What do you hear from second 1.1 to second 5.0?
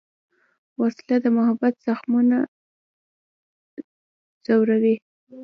د محبت زخمونه ژوروي